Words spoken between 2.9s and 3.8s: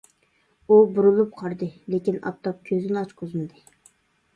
ئاچقۇزمىدى.